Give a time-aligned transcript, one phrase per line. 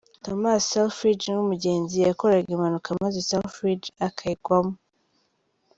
[0.23, 4.75] Thomas Selfridge nk’umugenzi yakoraga impanuka maze Selfridge akayigwamo.